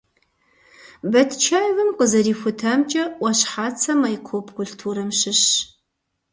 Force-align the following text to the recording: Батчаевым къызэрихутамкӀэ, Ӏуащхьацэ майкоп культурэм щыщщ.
Батчаевым 1.11 1.89
къызэрихутамкӀэ, 1.97 3.03
Ӏуащхьацэ 3.17 3.93
майкоп 4.01 4.47
культурэм 4.55 5.09
щыщщ. 5.19 5.51